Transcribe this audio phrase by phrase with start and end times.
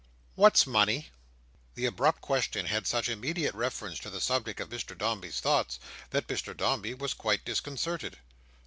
[0.33, 1.09] what's money?"
[1.75, 5.77] The abrupt question had such immediate reference to the subject of Mr Dombey's thoughts,
[6.09, 8.17] that Mr Dombey was quite disconcerted.